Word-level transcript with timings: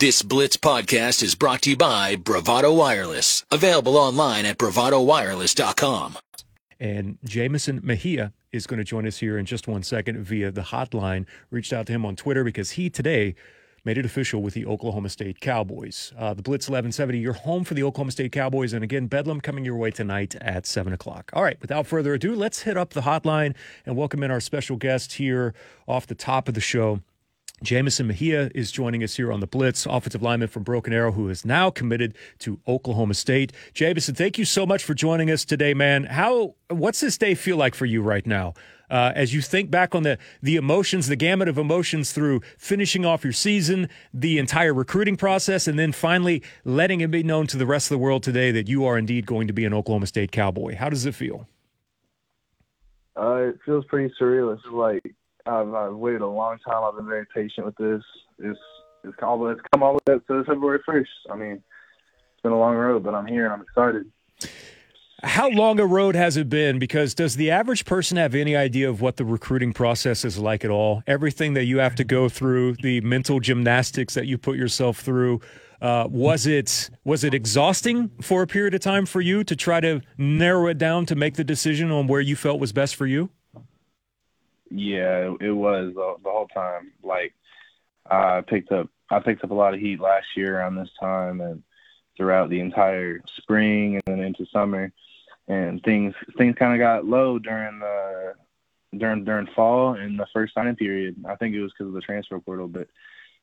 This 0.00 0.22
Blitz 0.22 0.56
podcast 0.56 1.22
is 1.22 1.34
brought 1.34 1.60
to 1.60 1.70
you 1.70 1.76
by 1.76 2.16
Bravado 2.16 2.72
Wireless, 2.72 3.44
available 3.50 3.98
online 3.98 4.46
at 4.46 4.56
bravadowireless.com. 4.56 6.16
And 6.80 7.18
Jamison 7.22 7.80
Mejia 7.82 8.32
is 8.50 8.66
going 8.66 8.78
to 8.78 8.84
join 8.84 9.06
us 9.06 9.18
here 9.18 9.36
in 9.36 9.44
just 9.44 9.68
one 9.68 9.82
second 9.82 10.24
via 10.24 10.50
the 10.52 10.62
hotline. 10.62 11.26
Reached 11.50 11.74
out 11.74 11.84
to 11.88 11.92
him 11.92 12.06
on 12.06 12.16
Twitter 12.16 12.44
because 12.44 12.70
he 12.70 12.88
today 12.88 13.34
made 13.84 13.98
it 13.98 14.06
official 14.06 14.40
with 14.40 14.54
the 14.54 14.64
Oklahoma 14.64 15.10
State 15.10 15.38
Cowboys. 15.38 16.14
Uh, 16.16 16.32
the 16.32 16.40
Blitz 16.40 16.64
1170, 16.64 17.18
you're 17.18 17.34
home 17.34 17.64
for 17.64 17.74
the 17.74 17.82
Oklahoma 17.82 18.12
State 18.12 18.32
Cowboys. 18.32 18.72
And 18.72 18.82
again, 18.82 19.06
Bedlam 19.06 19.42
coming 19.42 19.66
your 19.66 19.76
way 19.76 19.90
tonight 19.90 20.34
at 20.36 20.64
7 20.64 20.94
o'clock. 20.94 21.30
All 21.34 21.42
right, 21.42 21.60
without 21.60 21.86
further 21.86 22.14
ado, 22.14 22.34
let's 22.34 22.62
hit 22.62 22.78
up 22.78 22.94
the 22.94 23.02
hotline 23.02 23.54
and 23.84 23.98
welcome 23.98 24.22
in 24.22 24.30
our 24.30 24.40
special 24.40 24.76
guest 24.76 25.12
here 25.14 25.52
off 25.86 26.06
the 26.06 26.14
top 26.14 26.48
of 26.48 26.54
the 26.54 26.60
show. 26.62 27.00
Jamison 27.62 28.06
Mejia 28.06 28.50
is 28.54 28.72
joining 28.72 29.02
us 29.04 29.16
here 29.16 29.30
on 29.30 29.40
the 29.40 29.46
Blitz, 29.46 29.84
offensive 29.84 30.22
lineman 30.22 30.48
from 30.48 30.62
Broken 30.62 30.94
Arrow, 30.94 31.12
who 31.12 31.28
is 31.28 31.44
now 31.44 31.68
committed 31.68 32.14
to 32.38 32.58
Oklahoma 32.66 33.12
State. 33.12 33.52
Jamison, 33.74 34.14
thank 34.14 34.38
you 34.38 34.46
so 34.46 34.64
much 34.64 34.82
for 34.82 34.94
joining 34.94 35.30
us 35.30 35.44
today, 35.44 35.74
man. 35.74 36.04
How 36.04 36.54
what's 36.68 37.00
this 37.00 37.18
day 37.18 37.34
feel 37.34 37.58
like 37.58 37.74
for 37.74 37.84
you 37.84 38.00
right 38.00 38.26
now? 38.26 38.54
Uh, 38.88 39.12
as 39.14 39.34
you 39.34 39.42
think 39.42 39.70
back 39.70 39.94
on 39.94 40.04
the 40.04 40.18
the 40.42 40.56
emotions, 40.56 41.06
the 41.06 41.16
gamut 41.16 41.48
of 41.48 41.58
emotions 41.58 42.12
through 42.12 42.40
finishing 42.56 43.04
off 43.04 43.24
your 43.24 43.32
season, 43.32 43.90
the 44.12 44.38
entire 44.38 44.72
recruiting 44.72 45.16
process, 45.16 45.68
and 45.68 45.78
then 45.78 45.92
finally 45.92 46.42
letting 46.64 47.02
it 47.02 47.10
be 47.10 47.22
known 47.22 47.46
to 47.46 47.58
the 47.58 47.66
rest 47.66 47.90
of 47.90 47.94
the 47.94 48.02
world 48.02 48.22
today 48.22 48.50
that 48.50 48.68
you 48.68 48.86
are 48.86 48.96
indeed 48.96 49.26
going 49.26 49.46
to 49.46 49.52
be 49.52 49.66
an 49.66 49.74
Oklahoma 49.74 50.06
State 50.06 50.32
Cowboy. 50.32 50.76
How 50.76 50.88
does 50.88 51.04
it 51.04 51.14
feel? 51.14 51.46
Uh, 53.16 53.50
it 53.50 53.58
feels 53.66 53.84
pretty 53.84 54.12
surreal. 54.18 54.54
It's 54.54 54.64
like 54.72 55.14
I've, 55.46 55.72
I've 55.72 55.94
waited 55.94 56.22
a 56.22 56.26
long 56.26 56.58
time. 56.58 56.84
I've 56.84 56.96
been 56.96 57.06
very 57.06 57.26
patient 57.34 57.66
with 57.66 57.76
this. 57.76 58.02
It's 58.38 58.58
it's 59.02 59.16
come, 59.16 59.50
it's 59.50 59.60
come 59.72 59.82
all 59.82 59.98
the 60.04 60.12
way 60.12 60.16
up 60.16 60.26
to 60.26 60.44
February 60.44 60.80
first. 60.84 61.10
I 61.30 61.36
mean, 61.36 61.52
it's 61.52 62.42
been 62.42 62.52
a 62.52 62.58
long 62.58 62.76
road, 62.76 63.02
but 63.02 63.14
I'm 63.14 63.26
here 63.26 63.44
and 63.44 63.54
I'm 63.54 63.62
excited. 63.62 64.06
How 65.22 65.50
long 65.50 65.78
a 65.80 65.86
road 65.86 66.14
has 66.14 66.38
it 66.38 66.48
been? 66.48 66.78
Because 66.78 67.14
does 67.14 67.36
the 67.36 67.50
average 67.50 67.84
person 67.84 68.16
have 68.16 68.34
any 68.34 68.56
idea 68.56 68.88
of 68.88 69.02
what 69.02 69.18
the 69.18 69.24
recruiting 69.24 69.72
process 69.72 70.24
is 70.24 70.38
like 70.38 70.64
at 70.64 70.70
all? 70.70 71.02
Everything 71.06 71.52
that 71.54 71.64
you 71.64 71.78
have 71.78 71.94
to 71.96 72.04
go 72.04 72.30
through, 72.30 72.76
the 72.76 73.02
mental 73.02 73.38
gymnastics 73.38 74.14
that 74.14 74.26
you 74.26 74.38
put 74.38 74.56
yourself 74.56 74.98
through. 74.98 75.40
Uh, 75.82 76.06
was 76.10 76.46
it 76.46 76.90
was 77.04 77.24
it 77.24 77.32
exhausting 77.32 78.10
for 78.20 78.42
a 78.42 78.46
period 78.46 78.74
of 78.74 78.80
time 78.80 79.06
for 79.06 79.22
you 79.22 79.42
to 79.42 79.56
try 79.56 79.80
to 79.80 80.02
narrow 80.18 80.66
it 80.66 80.76
down 80.76 81.06
to 81.06 81.14
make 81.14 81.36
the 81.36 81.44
decision 81.44 81.90
on 81.90 82.06
where 82.06 82.20
you 82.20 82.36
felt 82.36 82.60
was 82.60 82.72
best 82.72 82.96
for 82.96 83.06
you? 83.06 83.30
Yeah, 84.70 85.34
it, 85.40 85.50
was 85.50 85.94
the, 85.94 86.30
whole 86.30 86.48
time. 86.48 86.92
Like 87.02 87.34
I 88.08 88.42
picked 88.42 88.72
up 88.72 88.88
I 89.10 89.18
picked 89.18 89.42
up 89.42 89.50
a 89.50 89.54
lot 89.54 89.74
of 89.74 89.80
heat 89.80 90.00
last 90.00 90.26
year 90.36 90.58
around 90.58 90.76
this 90.76 90.90
time 91.00 91.40
and 91.40 91.62
throughout 92.16 92.50
the 92.50 92.60
entire 92.60 93.20
spring 93.36 93.94
and 93.96 94.02
then 94.06 94.20
into 94.20 94.46
summer 94.46 94.92
and 95.48 95.82
things 95.82 96.14
things 96.38 96.54
kind 96.56 96.74
of 96.74 96.78
got 96.78 97.04
low 97.04 97.38
during 97.38 97.80
the 97.80 98.34
during 98.96 99.24
during 99.24 99.46
fall 99.48 99.94
and 99.94 100.18
the 100.18 100.26
first 100.32 100.54
signing 100.54 100.76
period. 100.76 101.16
I 101.28 101.36
think 101.36 101.54
it 101.54 101.60
was 101.60 101.72
because 101.72 101.88
of 101.88 101.94
the 101.94 102.00
transfer 102.00 102.38
portal, 102.38 102.68
but 102.68 102.88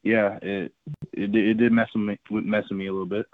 yeah, 0.04 0.40
it 0.42 0.74
it, 1.14 1.36
it 1.36 1.58
did 1.58 1.72
mess 1.72 1.90
with 1.94 2.04
me 2.04 2.20
mess 2.30 2.66
with 2.70 2.78
me 2.78 2.88
a 2.88 2.92
little 2.92 3.06
bit. 3.06 3.26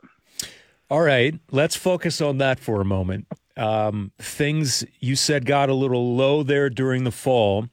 All 0.90 1.02
right, 1.02 1.40
let's 1.52 1.76
focus 1.76 2.22
on 2.22 2.38
that 2.40 2.60
for 2.60 2.82
a 2.82 2.86
moment. 2.86 3.28
Um, 3.56 4.12
things 4.20 4.84
you 5.00 5.16
said 5.16 5.46
got 5.46 5.70
a 5.70 5.74
little 5.74 6.16
low 6.16 6.44
there 6.44 6.70
during 6.70 7.04
the 7.04 7.12
fall. 7.12 7.68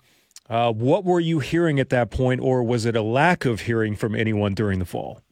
Uh, 0.51 0.73
what 0.73 1.05
were 1.05 1.21
you 1.21 1.39
hearing 1.39 1.79
at 1.79 1.91
that 1.91 2.11
point, 2.11 2.41
or 2.41 2.65
was 2.65 2.85
it 2.85 2.97
a 2.97 3.03
lack 3.03 3.45
of 3.45 3.61
hearing 3.61 3.95
from 3.95 4.17
anyone 4.17 4.53
during 4.53 4.81
the 4.81 4.85
fall? 4.85 5.23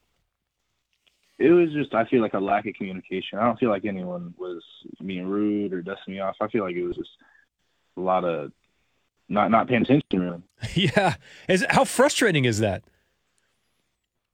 It 1.40 1.50
was 1.50 1.72
just, 1.72 1.92
I 1.92 2.04
feel 2.04 2.22
like 2.22 2.34
a 2.34 2.38
lack 2.38 2.66
of 2.66 2.74
communication. 2.74 3.38
I 3.38 3.44
don't 3.44 3.58
feel 3.58 3.68
like 3.68 3.84
anyone 3.84 4.32
was 4.38 4.62
being 5.04 5.26
rude 5.26 5.72
or 5.72 5.82
dusting 5.82 6.14
me 6.14 6.20
off. 6.20 6.36
I 6.40 6.46
feel 6.46 6.62
like 6.62 6.76
it 6.76 6.84
was 6.84 6.96
just 6.96 7.10
a 7.96 8.00
lot 8.00 8.24
of 8.24 8.52
not 9.28 9.50
not 9.50 9.66
paying 9.68 9.82
attention, 9.82 10.20
really. 10.20 10.42
yeah. 10.74 11.16
Is, 11.48 11.66
how 11.68 11.84
frustrating 11.84 12.44
is 12.44 12.60
that? 12.60 12.84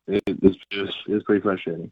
It, 0.07 0.23
it's, 0.27 0.59
it's, 0.71 0.93
it's 1.09 1.25
pretty 1.25 1.41
frustrating 1.41 1.91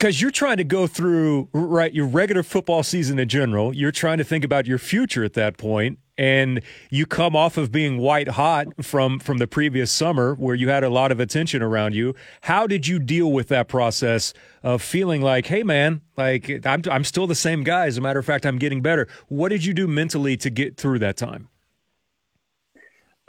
because 0.00 0.18
you're 0.18 0.30
trying 0.30 0.56
to 0.56 0.64
go 0.64 0.86
through 0.86 1.46
right 1.52 1.92
your 1.92 2.06
regular 2.06 2.42
football 2.42 2.82
season 2.82 3.18
in 3.18 3.28
general. 3.28 3.76
You're 3.76 3.92
trying 3.92 4.16
to 4.16 4.24
think 4.24 4.44
about 4.44 4.66
your 4.66 4.78
future 4.78 5.22
at 5.24 5.34
that 5.34 5.58
point 5.58 5.98
and 6.16 6.62
you 6.90 7.04
come 7.04 7.36
off 7.36 7.58
of 7.58 7.70
being 7.70 7.98
white 7.98 8.28
hot 8.28 8.66
from 8.82 9.18
from 9.18 9.36
the 9.36 9.46
previous 9.46 9.92
summer 9.92 10.34
where 10.36 10.54
you 10.54 10.70
had 10.70 10.84
a 10.84 10.88
lot 10.88 11.12
of 11.12 11.20
attention 11.20 11.60
around 11.60 11.94
you. 11.94 12.14
How 12.40 12.66
did 12.66 12.86
you 12.86 12.98
deal 12.98 13.30
with 13.30 13.48
that 13.48 13.68
process 13.68 14.32
of 14.62 14.80
feeling 14.80 15.20
like 15.20 15.46
hey 15.46 15.62
man 15.62 16.00
like 16.16 16.64
i'm, 16.64 16.80
I'm 16.90 17.04
still 17.04 17.26
the 17.26 17.34
same 17.34 17.62
guy. 17.62 17.84
As 17.84 17.98
a 17.98 18.00
matter 18.00 18.18
of 18.18 18.24
fact 18.24 18.46
i'm 18.46 18.58
getting 18.58 18.80
better. 18.80 19.06
What 19.28 19.50
did 19.50 19.66
you 19.66 19.74
do 19.74 19.86
mentally 19.86 20.38
to 20.38 20.48
get 20.48 20.78
through 20.78 21.00
that 21.00 21.18
time 21.18 21.50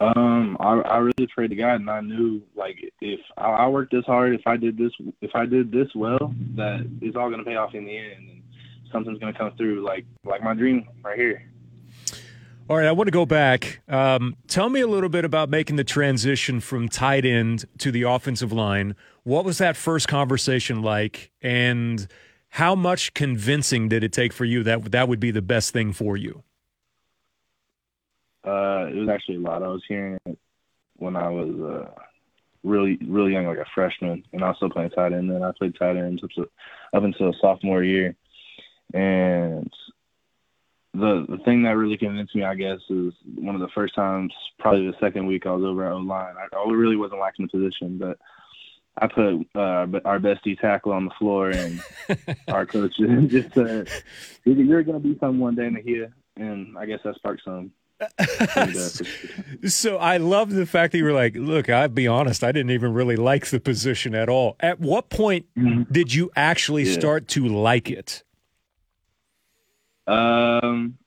um, 0.02 0.58
I, 0.60 0.80
I 0.80 0.98
really 0.98 1.28
prayed 1.34 1.52
to 1.52 1.56
God, 1.56 1.76
and 1.76 1.90
I 1.90 2.02
knew 2.02 2.42
like 2.56 2.78
if 3.02 3.20
I, 3.38 3.50
I 3.50 3.68
worked 3.68 3.92
this 3.92 4.06
hard, 4.06 4.34
if 4.34 4.42
I 4.48 4.58
did 4.58 4.78
this, 4.78 4.92
if 5.22 5.32
I 5.36 5.46
did 5.46 5.72
this 5.72 5.88
well, 5.94 6.34
that 6.56 6.90
it's 7.02 7.16
all 7.16 7.30
gonna 7.30 7.44
pay 7.44 7.56
off 7.56 7.76
in 7.76 7.86
the 7.86 7.98
end, 7.98 8.30
and 8.30 8.42
something's 8.92 9.20
gonna 9.20 9.38
come 9.38 9.56
through, 9.58 9.86
like 9.86 10.06
like 10.26 10.42
my 10.42 10.56
dream 10.56 10.88
right 11.04 11.18
here. 11.18 11.44
All 12.68 12.78
right, 12.78 12.88
I 12.88 12.92
want 12.94 13.08
to 13.08 13.12
go 13.12 13.26
back. 13.26 13.82
Um, 13.88 14.36
tell 14.48 14.70
me 14.70 14.82
a 14.82 14.88
little 14.88 15.10
bit 15.10 15.24
about 15.24 15.50
making 15.50 15.76
the 15.76 15.84
transition 15.84 16.62
from 16.62 16.90
tight 16.90 17.26
end 17.26 17.66
to 17.80 17.92
the 17.92 18.04
offensive 18.04 18.52
line. 18.52 18.96
What 19.24 19.46
was 19.46 19.60
that 19.60 19.78
first 19.78 20.08
conversation 20.08 20.82
like, 20.82 21.32
and 21.44 22.08
how 22.50 22.74
much 22.74 23.14
convincing 23.14 23.88
did 23.88 24.04
it 24.04 24.14
take 24.14 24.34
for 24.34 24.46
you 24.46 24.64
that 24.64 24.92
that 24.92 25.08
would 25.08 25.20
be 25.20 25.32
the 25.32 25.42
best 25.44 25.74
thing 25.74 25.94
for 25.94 26.18
you? 26.18 26.44
Uh, 28.46 28.88
it 28.88 28.96
was 28.96 29.10
actually 29.10 29.36
a 29.36 29.40
lot. 29.40 29.64
I 29.64 29.68
was 29.68 29.84
hearing 29.88 30.18
it 30.26 30.38
when 30.98 31.16
I 31.16 31.30
was 31.30 31.60
uh, 31.60 31.92
really, 32.64 32.98
really 33.08 33.34
young, 33.34 33.46
like 33.46 33.58
a 33.58 33.66
freshman, 33.74 34.24
and 34.34 34.44
I 34.44 34.50
was 34.50 34.58
still 34.58 34.70
playing 34.70 34.92
tight 34.92 35.14
end. 35.14 35.32
And 35.32 35.44
I 35.44 35.52
played 35.58 35.76
tight 35.78 35.98
end 35.98 36.22
up, 36.24 36.30
to, 36.32 36.50
up 36.94 37.04
until 37.04 37.34
sophomore 37.40 37.84
year. 37.84 38.16
And 38.94 39.72
the 40.94 41.26
the 41.30 41.38
thing 41.46 41.64
that 41.64 41.78
really 41.78 41.98
convinced 41.98 42.36
me, 42.36 42.44
I 42.44 42.56
guess, 42.56 42.80
is 42.90 43.14
one 43.36 43.56
of 43.56 43.62
the 43.62 43.70
first 43.74 43.96
times, 43.96 44.34
probably 44.60 44.88
the 44.88 44.98
second 45.00 45.28
week 45.28 45.46
I 45.46 45.52
was 45.52 45.64
over 45.64 45.86
at 45.86 45.94
O 45.94 45.98
line. 45.98 46.36
I, 46.38 46.56
I 46.56 46.72
really 46.72 46.98
wasn't 46.98 47.20
liking 47.20 47.46
the 47.46 47.58
position, 47.58 47.98
but 47.98 48.18
I 48.98 49.08
put 49.08 49.48
uh, 49.56 49.88
our 50.06 50.20
bestie 50.20 50.60
tackle 50.60 50.92
on 50.92 51.06
the 51.06 51.14
floor, 51.18 51.50
and 51.52 51.82
our 52.50 52.66
coach 52.66 52.94
just 53.28 53.54
said, 53.54 53.90
"You're 54.44 54.84
going 54.84 55.02
to 55.02 55.08
be 55.08 55.18
someone 55.20 55.40
one 55.40 55.56
day, 55.56 55.70
Nahia." 55.70 56.12
And 56.36 56.78
I 56.78 56.86
guess 56.86 57.00
that 57.04 57.16
sparked 57.16 57.44
some 57.46 57.72
so 59.68 59.98
I 59.98 60.18
love 60.18 60.52
the 60.52 60.66
fact 60.66 60.92
that 60.92 60.98
you 60.98 61.04
were 61.04 61.14
like, 61.14 61.36
look, 61.36 61.70
I'll 61.70 61.88
be 61.88 62.08
honest, 62.08 62.44
I 62.44 62.52
didn't 62.52 62.72
even 62.72 62.94
really 62.94 63.16
like 63.16 63.48
the 63.48 63.60
position 63.60 64.16
at 64.16 64.30
all. 64.30 64.56
At 64.60 64.80
what 64.80 65.10
point 65.10 65.46
mm-hmm. 65.58 65.92
did 65.92 66.14
you 66.14 66.32
actually 66.36 66.84
yeah. 66.84 66.94
start 66.94 67.28
to 67.30 67.48
like 67.48 67.90
it? 67.90 68.24
Um, 70.08 70.98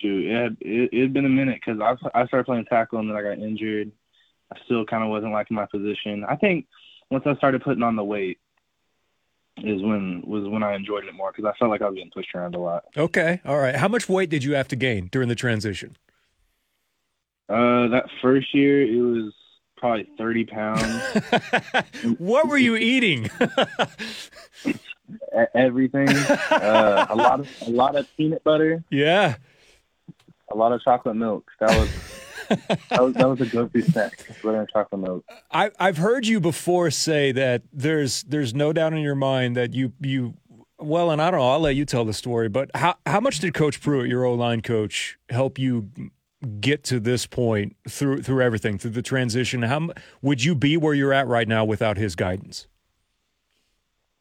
shoot, 0.00 0.26
it 0.26 0.34
had, 0.34 0.56
it 0.60 1.00
had 1.00 1.12
been 1.12 1.26
a 1.26 1.30
minute 1.30 1.60
because 1.64 1.80
I 1.80 2.20
I 2.20 2.26
started 2.26 2.44
playing 2.44 2.66
tackle 2.66 2.98
and 2.98 3.08
then 3.08 3.16
I 3.16 3.22
got 3.22 3.38
injured. 3.38 3.92
I 4.52 4.56
still 4.64 4.84
kind 4.84 5.04
of 5.04 5.10
wasn't 5.10 5.32
liking 5.32 5.54
my 5.54 5.66
position. 5.66 6.24
I 6.28 6.36
think 6.36 6.66
once 7.10 7.24
I 7.26 7.36
started 7.36 7.62
putting 7.62 7.82
on 7.82 7.96
the 7.96 8.04
weight, 8.04 8.38
is 9.64 9.82
when 9.82 10.22
was 10.26 10.48
when 10.48 10.62
I 10.62 10.74
enjoyed 10.74 11.04
it 11.04 11.14
more 11.14 11.32
because 11.32 11.44
I 11.44 11.56
felt 11.58 11.70
like 11.70 11.82
I 11.82 11.86
was 11.86 11.94
getting 11.94 12.10
pushed 12.10 12.34
around 12.34 12.54
a 12.54 12.58
lot. 12.58 12.84
Okay, 12.96 13.40
all 13.44 13.58
right. 13.58 13.76
How 13.76 13.88
much 13.88 14.08
weight 14.08 14.30
did 14.30 14.44
you 14.44 14.54
have 14.54 14.68
to 14.68 14.76
gain 14.76 15.08
during 15.10 15.28
the 15.28 15.34
transition? 15.34 15.96
Uh, 17.48 17.88
that 17.88 18.04
first 18.20 18.54
year 18.54 18.82
it 18.82 19.00
was 19.00 19.32
probably 19.76 20.08
thirty 20.18 20.44
pounds. 20.44 21.02
what 22.18 22.48
were 22.48 22.58
you 22.58 22.76
eating? 22.76 23.30
Everything. 25.54 26.08
Uh, 26.08 27.06
a 27.08 27.16
lot 27.16 27.40
of 27.40 27.48
a 27.66 27.70
lot 27.70 27.96
of 27.96 28.06
peanut 28.16 28.44
butter. 28.44 28.82
Yeah. 28.90 29.36
A 30.50 30.56
lot 30.56 30.72
of 30.72 30.82
chocolate 30.82 31.16
milk. 31.16 31.50
That 31.60 31.78
was 31.78 31.90
that, 32.48 33.02
was, 33.02 33.14
that 33.14 33.28
was 33.28 33.40
a 33.40 33.46
go-to 33.46 33.82
snack, 33.82 34.26
butter 34.42 34.60
and 34.60 34.68
chocolate 34.70 35.00
milk. 35.00 35.24
I, 35.50 35.70
I've 35.78 35.98
heard 35.98 36.26
you 36.26 36.40
before 36.40 36.90
say 36.90 37.32
that 37.32 37.62
there's 37.72 38.22
there's 38.24 38.54
no 38.54 38.72
doubt 38.72 38.92
in 38.92 39.00
your 39.00 39.14
mind 39.14 39.56
that 39.56 39.74
you 39.74 39.92
you 40.00 40.34
well, 40.78 41.10
and 41.10 41.20
I 41.20 41.30
don't 41.30 41.40
know. 41.40 41.50
I'll 41.50 41.60
let 41.60 41.76
you 41.76 41.84
tell 41.84 42.04
the 42.04 42.12
story. 42.12 42.48
But 42.48 42.70
how 42.74 42.96
how 43.06 43.20
much 43.20 43.40
did 43.40 43.54
Coach 43.54 43.80
Pruitt, 43.80 44.08
your 44.08 44.24
O 44.24 44.34
line 44.34 44.60
coach, 44.60 45.18
help 45.28 45.58
you 45.58 45.90
get 46.60 46.84
to 46.84 47.00
this 47.00 47.26
point 47.26 47.74
through 47.88 48.22
through 48.22 48.42
everything 48.42 48.78
through 48.78 48.92
the 48.92 49.02
transition? 49.02 49.62
How 49.62 49.88
would 50.22 50.44
you 50.44 50.54
be 50.54 50.76
where 50.76 50.94
you're 50.94 51.12
at 51.12 51.26
right 51.26 51.48
now 51.48 51.64
without 51.64 51.96
his 51.96 52.14
guidance? 52.14 52.66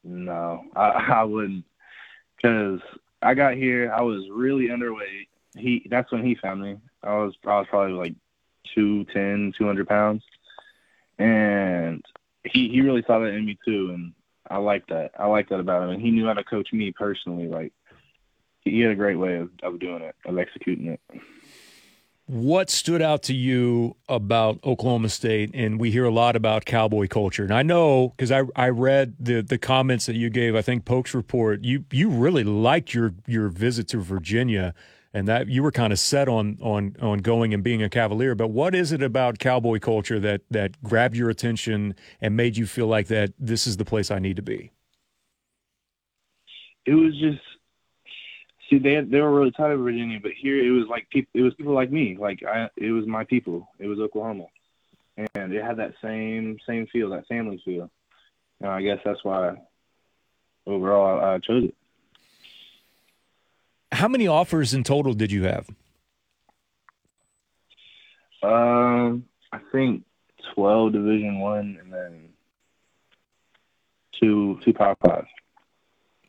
No, 0.04 0.64
I, 0.76 0.88
I 1.20 1.24
wouldn't, 1.24 1.66
because 2.36 2.80
I 3.22 3.34
got 3.34 3.56
here. 3.56 3.92
I 3.92 4.02
was 4.02 4.24
really 4.32 4.70
underweight. 4.70 5.28
He 5.58 5.88
that's 5.90 6.12
when 6.12 6.26
he 6.26 6.36
found 6.36 6.62
me. 6.62 6.78
I 7.04 7.16
was 7.16 7.34
I 7.46 7.60
was 7.60 7.68
probably 7.70 7.94
like 7.94 8.16
210, 8.76 9.54
200 9.58 9.88
pounds. 9.88 10.24
And 11.20 12.04
he 12.44 12.70
he 12.70 12.82
really 12.82 13.04
saw 13.08 13.20
that 13.20 13.28
in 13.28 13.46
me 13.46 13.58
too, 13.66 13.92
and 13.94 14.14
I 14.50 14.58
like 14.58 14.88
that. 14.88 15.12
I 15.18 15.28
like 15.28 15.50
that 15.50 15.60
about 15.60 15.84
him, 15.84 15.90
and 15.90 16.02
he 16.02 16.12
knew 16.12 16.28
how 16.28 16.34
to 16.34 16.44
coach 16.44 16.72
me 16.72 16.92
personally. 16.92 17.48
Like 17.48 17.74
he 18.62 18.82
had 18.82 18.92
a 18.92 18.96
great 18.96 19.18
way 19.18 19.36
of, 19.36 19.50
of 19.64 19.80
doing 19.80 20.02
it, 20.02 20.16
of 20.26 20.38
executing 20.38 20.88
it. 20.88 21.02
What 22.26 22.70
stood 22.70 23.02
out 23.02 23.24
to 23.24 23.34
you 23.34 23.96
about 24.10 24.60
Oklahoma 24.66 25.08
State? 25.08 25.52
And 25.54 25.80
we 25.80 25.92
hear 25.92 26.04
a 26.04 26.12
lot 26.12 26.36
about 26.36 26.66
cowboy 26.66 27.08
culture. 27.08 27.44
And 27.44 27.54
I 27.54 27.64
know 27.64 28.10
because 28.10 28.34
I, 28.34 28.44
I 28.54 28.68
read 28.68 29.16
the, 29.18 29.42
the 29.42 29.58
comments 29.58 30.08
that 30.08 30.16
you 30.16 30.30
gave, 30.30 30.54
I 30.54 30.62
think 30.62 30.84
Pokes 30.84 31.14
Report, 31.14 31.64
you, 31.64 31.86
you 31.90 32.10
really 32.10 32.44
liked 32.44 32.94
your, 32.94 33.14
your 33.28 33.48
visit 33.48 33.88
to 33.90 34.00
Virginia 34.00 34.74
and 35.14 35.28
that 35.28 35.48
you 35.48 35.64
were 35.64 35.72
kind 35.72 35.94
of 35.94 36.00
set 36.00 36.28
on, 36.28 36.58
on, 36.62 36.96
on 37.02 37.20
going 37.20 37.54
and 37.54 37.64
being 37.64 37.82
a 37.82 37.90
Cavalier. 37.90 38.36
But 38.36 38.50
what 38.50 38.76
is 38.76 38.92
it 38.92 39.02
about 39.02 39.40
cowboy 39.40 39.80
culture 39.80 40.20
that, 40.20 40.42
that 40.52 40.82
grabbed 40.84 41.16
your 41.16 41.30
attention 41.30 41.96
and 42.22 42.36
made 42.36 42.58
you 42.58 42.66
feel 42.66 42.88
like 42.88 43.08
that 43.08 43.34
this 43.40 43.68
is 43.68 43.78
the 43.78 43.86
place 43.86 44.12
I 44.12 44.20
need 44.20 44.36
to 44.36 44.42
be? 44.42 44.72
It 46.86 46.94
was 46.94 47.18
just 47.20 47.42
see 48.70 48.80
they 48.80 49.02
they 49.02 49.22
were 49.22 49.34
really 49.34 49.52
tight 49.52 49.72
of 49.72 49.80
Virginia, 49.80 50.20
but 50.22 50.32
here 50.40 50.58
it 50.64 50.72
was 50.72 50.88
like 50.90 51.10
people 51.10 51.30
it 51.34 51.42
was 51.42 51.54
people 51.56 51.74
like 51.74 51.92
me, 51.92 52.18
like 52.20 52.44
I 52.44 52.70
it 52.78 52.92
was 52.92 53.06
my 53.06 53.24
people, 53.24 53.68
it 53.80 53.88
was 53.88 54.00
Oklahoma, 54.00 54.46
and 55.18 55.54
it 55.54 55.64
had 55.64 55.78
that 55.78 55.94
same 56.02 56.58
same 56.68 56.88
feel, 56.88 57.10
that 57.12 57.28
family 57.28 57.62
feel. 57.64 57.90
And 58.62 58.70
I 58.70 58.82
guess 58.82 59.00
that's 59.06 59.24
why 59.24 59.56
overall 60.66 61.20
I, 61.20 61.36
I 61.36 61.40
chose 61.40 61.66
it. 61.66 61.76
How 63.98 64.08
many 64.08 64.28
offers 64.28 64.74
in 64.74 64.84
total 64.84 65.14
did 65.14 65.32
you 65.32 65.44
have? 65.44 65.68
Um, 68.44 69.26
I 69.52 69.60
think 69.72 70.04
twelve 70.54 70.94
Division 70.94 71.40
One, 71.40 71.80
and 71.82 71.92
then 71.92 72.30
two 74.20 74.60
two 74.64 74.74
Power 74.74 74.96
Five 75.04 75.26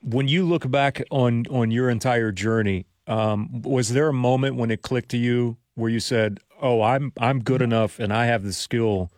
when 0.03 0.29
you 0.29 0.47
look 0.47 0.71
back 0.71 1.03
on 1.11 1.45
on 1.51 1.71
your 1.71 1.91
entire 1.91 2.33
journey, 2.33 2.87
um, 3.07 3.63
was 3.63 3.91
there 3.91 4.09
a 4.09 4.13
moment 4.13 4.57
when 4.57 4.71
it 4.71 4.83
clicked 4.83 5.11
to 5.11 5.19
you 5.19 5.57
where 5.75 5.91
you 5.91 6.01
said, 6.01 6.41
"Oh, 6.61 6.83
I'm 6.83 7.13
I'm 7.19 7.41
good 7.41 7.63
enough, 7.63 7.99
and 7.99 8.13
I 8.13 8.27
have 8.27 8.45
the 8.45 8.53
skill 8.53 9.11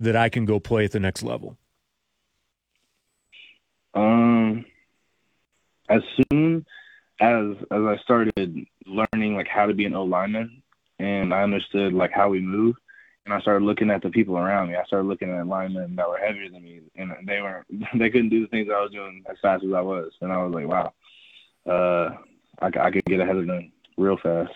that 0.00 0.16
I 0.16 0.28
can 0.28 0.44
go 0.44 0.60
play 0.60 0.84
at 0.84 0.92
the 0.92 1.00
next 1.00 1.22
level"? 1.22 1.56
Um, 3.94 4.64
as 5.88 6.02
soon 6.30 6.66
as 7.24 7.56
as 7.70 7.82
I 7.82 7.96
started 8.02 8.66
learning 8.86 9.36
like 9.36 9.48
how 9.48 9.66
to 9.66 9.74
be 9.74 9.84
an 9.84 9.94
O 9.94 10.04
lineman, 10.04 10.62
and 10.98 11.32
I 11.32 11.42
understood 11.42 11.92
like 11.92 12.12
how 12.12 12.28
we 12.28 12.40
move, 12.40 12.76
and 13.24 13.34
I 13.34 13.40
started 13.40 13.64
looking 13.64 13.90
at 13.90 14.02
the 14.02 14.10
people 14.10 14.36
around 14.36 14.68
me. 14.68 14.76
I 14.76 14.84
started 14.84 15.08
looking 15.08 15.30
at 15.30 15.46
linemen 15.46 15.96
that 15.96 16.08
were 16.08 16.18
heavier 16.18 16.50
than 16.50 16.62
me, 16.62 16.80
and 16.96 17.12
they 17.26 17.40
weren't. 17.40 17.66
They 17.98 18.10
couldn't 18.10 18.30
do 18.30 18.42
the 18.42 18.48
things 18.48 18.68
I 18.70 18.80
was 18.80 18.92
doing 18.92 19.24
as 19.30 19.36
fast 19.40 19.64
as 19.64 19.72
I 19.72 19.80
was, 19.80 20.12
and 20.20 20.32
I 20.32 20.42
was 20.44 20.54
like, 20.54 20.68
wow, 20.68 20.92
uh, 21.66 22.16
I, 22.60 22.86
I 22.86 22.90
could 22.90 23.04
get 23.06 23.20
ahead 23.20 23.36
of 23.36 23.46
them 23.46 23.72
real 23.96 24.18
fast. 24.18 24.52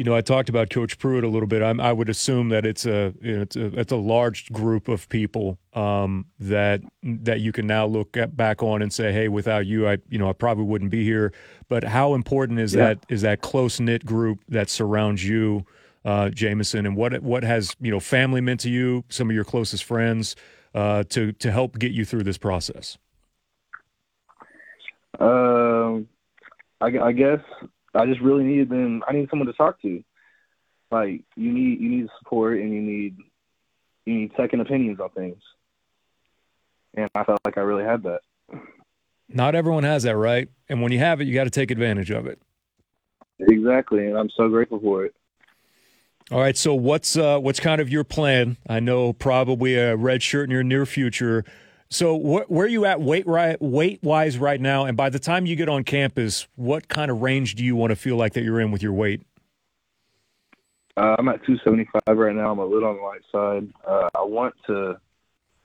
You 0.00 0.04
know, 0.04 0.16
I 0.16 0.22
talked 0.22 0.48
about 0.48 0.70
Coach 0.70 0.98
Pruitt 0.98 1.24
a 1.24 1.28
little 1.28 1.46
bit. 1.46 1.62
I'm, 1.62 1.78
i 1.78 1.92
would 1.92 2.08
assume 2.08 2.48
that 2.48 2.64
it's 2.64 2.86
a 2.86 3.12
you 3.20 3.36
know, 3.36 3.42
it's 3.42 3.56
a 3.56 3.66
it's 3.78 3.92
a 3.92 3.96
large 3.96 4.50
group 4.50 4.88
of 4.88 5.06
people 5.10 5.58
um, 5.74 6.24
that 6.38 6.80
that 7.02 7.40
you 7.40 7.52
can 7.52 7.66
now 7.66 7.84
look 7.84 8.16
at, 8.16 8.34
back 8.34 8.62
on 8.62 8.80
and 8.80 8.90
say, 8.90 9.12
hey, 9.12 9.28
without 9.28 9.66
you, 9.66 9.86
I 9.86 9.98
you 10.08 10.18
know 10.18 10.30
I 10.30 10.32
probably 10.32 10.64
wouldn't 10.64 10.90
be 10.90 11.04
here. 11.04 11.34
But 11.68 11.84
how 11.84 12.14
important 12.14 12.60
is 12.60 12.74
yeah. 12.74 12.86
that 12.86 13.04
is 13.10 13.20
that 13.20 13.42
close 13.42 13.78
knit 13.78 14.06
group 14.06 14.40
that 14.48 14.70
surrounds 14.70 15.22
you? 15.22 15.66
uh, 16.04 16.30
Jamison, 16.30 16.86
and 16.86 16.96
what 16.96 17.22
what 17.22 17.44
has 17.44 17.76
you 17.78 17.90
know 17.90 18.00
family 18.00 18.40
meant 18.40 18.60
to 18.60 18.70
you, 18.70 19.04
some 19.10 19.28
of 19.28 19.34
your 19.34 19.44
closest 19.44 19.84
friends, 19.84 20.34
uh, 20.74 21.04
to 21.10 21.32
to 21.32 21.52
help 21.52 21.78
get 21.78 21.92
you 21.92 22.06
through 22.06 22.22
this 22.22 22.38
process? 22.38 22.96
Um, 25.18 26.08
I, 26.80 26.86
I 27.02 27.12
guess 27.12 27.40
I 27.94 28.06
just 28.06 28.20
really 28.20 28.44
needed 28.44 28.68
them. 28.68 29.02
I 29.06 29.12
need 29.12 29.28
someone 29.30 29.46
to 29.46 29.52
talk 29.52 29.80
to. 29.82 30.02
Like 30.90 31.22
you 31.36 31.52
need 31.52 31.80
you 31.80 31.88
need 31.88 32.08
support 32.18 32.58
and 32.58 32.72
you 32.72 32.80
need 32.80 33.16
you 34.06 34.14
need 34.14 34.32
second 34.36 34.60
opinions 34.60 35.00
on 35.00 35.10
things. 35.10 35.42
And 36.94 37.08
I 37.14 37.24
felt 37.24 37.40
like 37.44 37.56
I 37.56 37.60
really 37.60 37.84
had 37.84 38.02
that. 38.02 38.20
Not 39.28 39.54
everyone 39.54 39.84
has 39.84 40.02
that, 40.02 40.16
right? 40.16 40.48
And 40.68 40.82
when 40.82 40.90
you 40.90 40.98
have 40.98 41.20
it, 41.20 41.28
you 41.28 41.34
got 41.34 41.44
to 41.44 41.50
take 41.50 41.70
advantage 41.70 42.10
of 42.10 42.26
it. 42.26 42.40
Exactly, 43.38 44.06
and 44.06 44.18
I'm 44.18 44.30
so 44.36 44.48
grateful 44.48 44.80
for 44.80 45.04
it. 45.04 45.14
All 46.30 46.40
right. 46.40 46.56
So 46.56 46.74
what's 46.74 47.16
uh, 47.16 47.38
what's 47.38 47.58
kind 47.58 47.80
of 47.80 47.88
your 47.88 48.04
plan? 48.04 48.56
I 48.68 48.80
know 48.80 49.12
probably 49.12 49.74
a 49.76 49.96
red 49.96 50.22
shirt 50.22 50.44
in 50.44 50.50
your 50.50 50.62
near 50.62 50.86
future. 50.86 51.44
So 51.90 52.16
wh- 52.18 52.48
where 52.50 52.66
are 52.66 52.68
you 52.68 52.84
at 52.84 53.00
weight 53.00 53.26
right, 53.26 53.60
weight 53.60 54.00
wise 54.02 54.38
right 54.38 54.60
now? 54.60 54.84
And 54.84 54.96
by 54.96 55.10
the 55.10 55.18
time 55.18 55.44
you 55.44 55.56
get 55.56 55.68
on 55.68 55.82
campus, 55.82 56.46
what 56.54 56.88
kind 56.88 57.10
of 57.10 57.20
range 57.20 57.56
do 57.56 57.64
you 57.64 57.74
want 57.74 57.90
to 57.90 57.96
feel 57.96 58.16
like 58.16 58.34
that 58.34 58.42
you're 58.42 58.60
in 58.60 58.70
with 58.70 58.82
your 58.82 58.92
weight? 58.92 59.22
Uh, 60.96 61.16
I'm 61.18 61.28
at 61.28 61.44
275 61.44 62.16
right 62.16 62.34
now. 62.34 62.52
I'm 62.52 62.60
a 62.60 62.64
little 62.64 62.88
on 62.88 62.96
the 62.96 63.02
light 63.02 63.22
side. 63.32 63.72
Uh, 63.86 64.08
I 64.14 64.22
want 64.22 64.54
to 64.68 65.00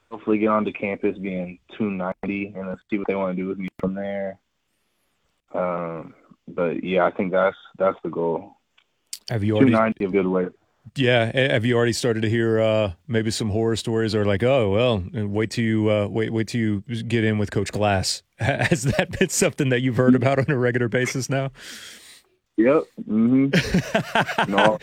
hopefully 0.10 0.40
get 0.40 0.48
onto 0.48 0.72
campus 0.72 1.18
being 1.18 1.60
290 1.78 2.54
and 2.56 2.70
then 2.70 2.78
see 2.90 2.98
what 2.98 3.08
they 3.08 3.16
want 3.16 3.36
to 3.36 3.42
do 3.42 3.48
with 3.48 3.60
me 3.60 3.68
from 3.80 3.94
there. 3.94 4.40
Um, 5.54 6.16
but 6.48 6.84
yeah, 6.84 7.06
I 7.06 7.12
think 7.12 7.32
that's 7.32 7.58
that's 7.78 7.98
the 8.04 8.10
goal. 8.10 8.58
Have 9.30 9.44
you 9.44 9.56
already 9.56 9.72
290 9.72 10.06
a 10.06 10.10
good 10.10 10.28
weight? 10.28 10.50
Yeah, 10.98 11.32
have 11.36 11.66
you 11.66 11.76
already 11.76 11.92
started 11.92 12.22
to 12.22 12.30
hear 12.30 12.60
uh, 12.60 12.94
maybe 13.08 13.30
some 13.30 13.50
horror 13.50 13.76
stories, 13.76 14.16
or 14.16 14.24
like, 14.24 14.44
oh 14.44 14.70
well, 14.70 15.04
wait 15.14 15.52
till 15.52 15.66
you 15.66 15.92
uh, 15.92 16.08
wait 16.08 16.32
wait 16.32 16.48
till 16.48 16.62
you 16.62 16.82
get 16.82 17.26
in 17.26 17.38
with 17.38 17.52
Coach 17.52 17.72
Glass? 17.72 18.24
Has 18.40 18.84
that 18.84 19.18
been 19.20 19.30
something 19.30 19.70
that 19.70 19.82
you've 19.82 19.98
heard 19.98 20.16
about 20.16 20.40
on 20.40 20.46
a 20.50 20.58
regular 20.58 20.88
basis 20.88 21.30
now? 21.30 21.52
Yep. 22.58 22.84
Mm-hmm. 23.10 24.52
no, 24.52 24.80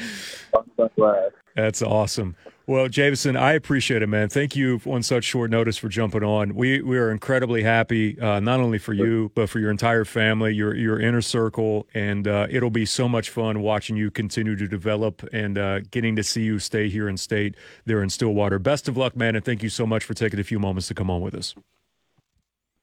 That's 1.56 1.80
awesome. 1.80 2.36
Well, 2.66 2.88
Jamison, 2.88 3.36
I 3.36 3.52
appreciate 3.54 4.02
it, 4.02 4.06
man. 4.06 4.28
Thank 4.28 4.54
you 4.54 4.80
on 4.86 5.02
such 5.02 5.24
short 5.24 5.50
notice 5.50 5.76
for 5.76 5.88
jumping 5.88 6.22
on. 6.22 6.54
We 6.54 6.80
we 6.80 6.96
are 6.96 7.10
incredibly 7.10 7.64
happy, 7.64 8.18
uh, 8.20 8.38
not 8.38 8.60
only 8.60 8.78
for 8.78 8.92
you 8.92 9.32
but 9.34 9.48
for 9.48 9.58
your 9.58 9.70
entire 9.70 10.04
family, 10.04 10.54
your 10.54 10.74
your 10.74 11.00
inner 11.00 11.22
circle, 11.22 11.88
and 11.92 12.28
uh, 12.28 12.46
it'll 12.50 12.70
be 12.70 12.86
so 12.86 13.08
much 13.08 13.30
fun 13.30 13.62
watching 13.62 13.96
you 13.96 14.12
continue 14.12 14.54
to 14.54 14.68
develop 14.68 15.28
and 15.32 15.58
uh, 15.58 15.80
getting 15.90 16.14
to 16.14 16.22
see 16.22 16.42
you 16.42 16.60
stay 16.60 16.88
here 16.88 17.08
in 17.08 17.16
state 17.16 17.56
there 17.84 18.00
in 18.00 18.08
Stillwater. 18.08 18.60
Best 18.60 18.86
of 18.86 18.96
luck, 18.96 19.16
man, 19.16 19.34
and 19.34 19.44
thank 19.44 19.64
you 19.64 19.68
so 19.68 19.84
much 19.84 20.04
for 20.04 20.14
taking 20.14 20.38
a 20.38 20.44
few 20.44 20.60
moments 20.60 20.86
to 20.88 20.94
come 20.94 21.10
on 21.10 21.20
with 21.20 21.34
us. 21.34 21.56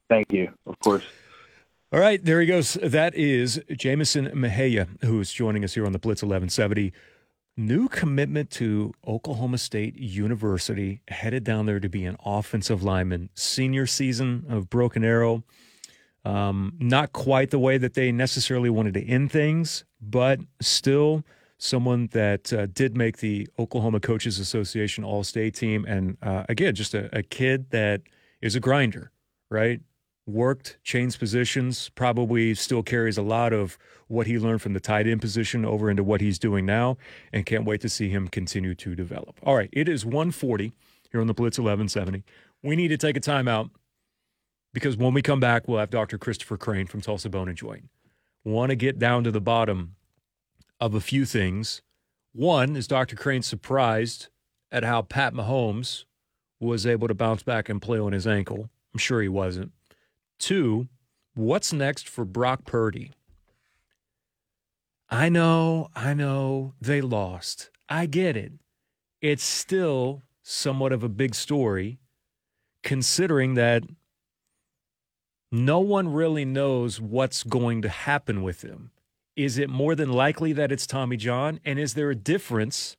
Thank 0.09 0.33
you. 0.33 0.51
Of 0.65 0.77
course. 0.79 1.03
All 1.93 1.99
right, 1.99 2.23
there 2.23 2.41
he 2.41 2.47
goes. 2.47 2.73
That 2.83 3.15
is 3.15 3.63
Jamison 3.71 4.29
Mejia, 4.33 4.89
who 5.01 5.19
is 5.21 5.31
joining 5.31 5.63
us 5.63 5.73
here 5.73 5.85
on 5.85 5.93
the 5.93 5.99
Blitz 5.99 6.21
1170 6.21 6.91
new 7.59 7.89
commitment 7.89 8.49
to 8.49 8.93
Oklahoma 9.05 9.57
State 9.57 9.95
University, 9.97 11.01
headed 11.09 11.43
down 11.43 11.65
there 11.65 11.79
to 11.79 11.89
be 11.89 12.05
an 12.05 12.15
offensive 12.25 12.81
lineman. 12.81 13.29
Senior 13.35 13.85
season 13.85 14.45
of 14.49 14.69
Broken 14.69 15.03
Arrow. 15.03 15.43
Um, 16.25 16.73
not 16.79 17.13
quite 17.13 17.49
the 17.51 17.59
way 17.59 17.77
that 17.77 17.93
they 17.93 18.11
necessarily 18.11 18.69
wanted 18.69 18.93
to 18.95 19.05
end 19.05 19.31
things, 19.31 19.83
but 20.01 20.39
still 20.61 21.23
someone 21.57 22.07
that 22.13 22.51
uh, 22.53 22.65
did 22.67 22.95
make 22.95 23.17
the 23.17 23.47
Oklahoma 23.57 23.99
Coaches 23.99 24.39
Association 24.39 25.03
All 25.03 25.23
State 25.23 25.55
team. 25.55 25.85
And 25.85 26.17
uh, 26.21 26.45
again, 26.49 26.75
just 26.75 26.93
a, 26.93 27.15
a 27.15 27.23
kid 27.23 27.69
that 27.71 28.01
is 28.41 28.55
a 28.55 28.59
grinder, 28.59 29.11
right? 29.49 29.81
Worked, 30.29 30.77
changed 30.83 31.19
positions, 31.19 31.89
probably 31.89 32.53
still 32.55 32.83
carries 32.83 33.17
a 33.17 33.21
lot 33.21 33.53
of 33.53 33.77
what 34.07 34.27
he 34.27 34.39
learned 34.39 34.61
from 34.61 34.73
the 34.73 34.79
tight 34.79 35.07
end 35.07 35.21
position 35.21 35.65
over 35.65 35.89
into 35.89 36.03
what 36.03 36.21
he's 36.21 36.39
doing 36.39 36.65
now, 36.65 36.97
and 37.33 37.45
can't 37.45 37.65
wait 37.65 37.81
to 37.81 37.89
see 37.89 38.09
him 38.09 38.27
continue 38.27 38.73
to 38.75 38.95
develop. 38.95 39.39
All 39.43 39.55
right, 39.55 39.69
it 39.71 39.89
is 39.89 40.05
140 40.05 40.73
here 41.11 41.21
on 41.21 41.27
the 41.27 41.33
Blitz 41.33 41.59
1170. 41.59 42.23
We 42.63 42.75
need 42.75 42.89
to 42.89 42.97
take 42.97 43.17
a 43.17 43.21
timeout 43.21 43.69
because 44.73 44.97
when 44.97 45.13
we 45.13 45.21
come 45.21 45.39
back, 45.39 45.67
we'll 45.67 45.79
have 45.79 45.89
Dr. 45.89 46.17
Christopher 46.17 46.57
Crane 46.57 46.87
from 46.87 47.01
Tulsa 47.01 47.29
Bone 47.29 47.47
and 47.47 47.57
Joint. 47.57 47.89
Want 48.43 48.69
to 48.69 48.75
get 48.75 48.99
down 48.99 49.23
to 49.23 49.31
the 49.31 49.41
bottom 49.41 49.95
of 50.79 50.93
a 50.93 51.01
few 51.01 51.25
things. 51.25 51.81
One 52.33 52.75
is 52.75 52.87
Dr. 52.87 53.15
Crane 53.15 53.41
surprised 53.41 54.27
at 54.71 54.83
how 54.83 55.01
Pat 55.01 55.33
Mahomes 55.33 56.05
was 56.59 56.85
able 56.85 57.07
to 57.07 57.13
bounce 57.13 57.43
back 57.43 57.69
and 57.69 57.81
play 57.81 57.99
on 57.99 58.11
his 58.11 58.27
ankle. 58.27 58.69
I'm 58.93 58.99
sure 58.99 59.21
he 59.21 59.29
wasn't. 59.29 59.71
Two, 60.39 60.87
what's 61.35 61.73
next 61.73 62.09
for 62.09 62.25
Brock 62.25 62.65
Purdy? 62.65 63.11
I 65.09 65.27
know, 65.29 65.89
I 65.95 66.13
know 66.13 66.73
they 66.79 67.01
lost. 67.01 67.69
I 67.89 68.05
get 68.05 68.37
it. 68.37 68.53
It's 69.21 69.43
still 69.43 70.23
somewhat 70.41 70.93
of 70.93 71.03
a 71.03 71.09
big 71.09 71.35
story 71.35 71.99
considering 72.83 73.55
that 73.55 73.83
no 75.51 75.79
one 75.79 76.13
really 76.13 76.45
knows 76.45 77.01
what's 77.01 77.43
going 77.43 77.81
to 77.81 77.89
happen 77.89 78.43
with 78.43 78.61
him. 78.61 78.91
Is 79.35 79.57
it 79.57 79.69
more 79.69 79.95
than 79.95 80.11
likely 80.11 80.53
that 80.53 80.71
it's 80.71 80.85
Tommy 80.85 81.17
John? 81.17 81.59
And 81.65 81.79
is 81.79 81.95
there 81.95 82.11
a 82.11 82.15
difference 82.15 82.97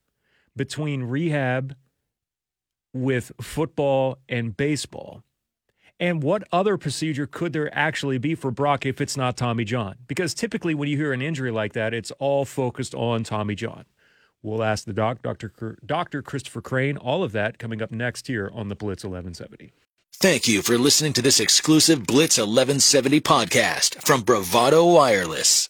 between 0.56 1.04
rehab 1.04 1.76
with 2.92 3.32
football 3.40 4.18
and 4.28 4.56
baseball? 4.56 5.23
And 6.00 6.23
what 6.23 6.49
other 6.50 6.78
procedure 6.78 7.26
could 7.26 7.52
there 7.52 7.73
actually 7.76 8.16
be 8.16 8.35
for 8.35 8.50
Brock 8.50 8.87
if 8.87 9.02
it's 9.02 9.19
not 9.19 9.37
Tommy 9.37 9.64
John? 9.64 9.97
Because 10.09 10.33
typically, 10.33 10.75
when 10.75 10.88
you 10.88 10.97
hear 10.97 11.12
an 11.12 11.21
injury 11.21 11.50
like 11.50 11.75
that, 11.75 11.92
it's 11.92 12.11
all 12.12 12.47
focused 12.47 12.95
on 12.95 13.23
Tommy 13.23 13.54
John. 13.54 13.85
We'll 14.42 14.62
ask 14.62 14.87
the 14.87 14.95
doc, 14.95 15.21
Dr. 15.21 15.78
Dr. 15.85 16.23
Christopher 16.23 16.62
Crane, 16.62 16.97
all 16.97 17.23
of 17.23 17.33
that 17.33 17.59
coming 17.59 17.83
up 17.83 17.90
next 17.90 18.26
here 18.26 18.50
on 18.54 18.69
the 18.69 18.75
Blitz 18.75 19.04
1170. 19.04 19.73
Thank 20.14 20.49
you 20.49 20.62
for 20.62 20.78
listening 20.78 21.12
to 21.14 21.23
this 21.23 21.38
exclusive 21.38 22.07
Blitz 22.07 22.38
1170 22.38 23.21
podcast 23.21 24.02
from 24.02 24.23
Bravado 24.23 24.87
Wireless. 24.87 25.69